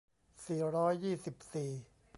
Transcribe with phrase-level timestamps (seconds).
[0.45, 1.71] สี่ร้อยยี่สิบสี่